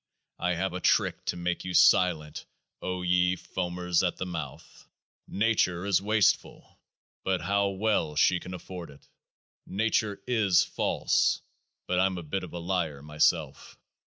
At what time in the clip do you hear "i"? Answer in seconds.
0.39-0.55